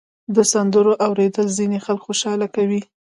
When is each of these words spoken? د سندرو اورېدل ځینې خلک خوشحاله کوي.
د 0.35 0.37
سندرو 0.51 0.93
اورېدل 1.05 1.47
ځینې 1.57 1.77
خلک 1.85 2.01
خوشحاله 2.07 2.47
کوي. 2.55 2.81